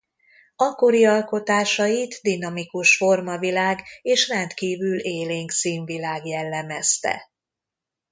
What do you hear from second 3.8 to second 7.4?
és rendkívül élénk színvilág jellemezte.